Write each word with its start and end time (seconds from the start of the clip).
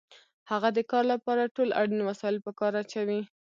هغه 0.51 0.69
د 0.77 0.79
کار 0.91 1.03
لپاره 1.13 1.51
ټول 1.55 1.69
اړین 1.81 2.01
وسایل 2.09 2.37
په 2.45 2.51
کار 2.59 2.73
اچوي 2.81 3.21